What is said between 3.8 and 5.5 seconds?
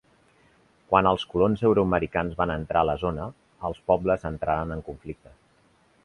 pobles entraren en conflicte.